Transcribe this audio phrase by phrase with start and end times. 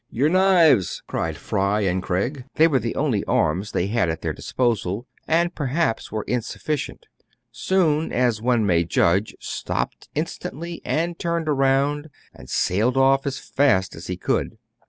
[0.19, 1.03] "Your knives!
[1.05, 2.45] cried Fry and Craig.
[2.55, 7.05] They were the only arms they had at their dis posal, and perhaps were insufficient.
[7.51, 13.93] Soun, as one may judge, stopped instantly, and turned round, and sailed off as fast
[13.93, 14.57] as he could.